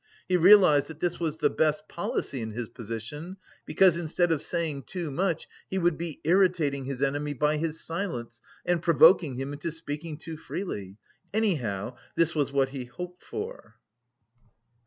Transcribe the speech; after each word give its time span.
He 0.27 0.35
realised 0.35 0.87
that 0.87 0.99
this 0.99 1.19
was 1.19 1.37
the 1.37 1.49
best 1.51 1.87
policy 1.87 2.41
in 2.41 2.49
his 2.53 2.69
position, 2.69 3.37
because 3.67 3.97
instead 3.97 4.31
of 4.31 4.41
saying 4.41 4.85
too 4.87 5.11
much 5.11 5.47
he 5.69 5.77
would 5.77 5.95
be 5.95 6.19
irritating 6.23 6.85
his 6.85 7.03
enemy 7.03 7.33
by 7.35 7.57
his 7.57 7.79
silence 7.79 8.41
and 8.65 8.81
provoking 8.81 9.35
him 9.35 9.53
into 9.53 9.71
speaking 9.71 10.17
too 10.17 10.37
freely. 10.37 10.97
Anyhow, 11.35 11.97
this 12.15 12.33
was 12.33 12.51
what 12.51 12.69
he 12.69 12.85
hoped 12.85 13.23
for. 13.23 13.75